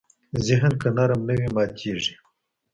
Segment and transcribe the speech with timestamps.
[0.47, 2.15] ذهن که نرم نه وي، ماتېږي.